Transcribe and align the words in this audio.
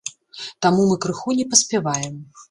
Таму 0.65 0.85
мы 0.91 0.95
крыху 1.05 1.35
не 1.39 1.45
паспяваем. 1.51 2.17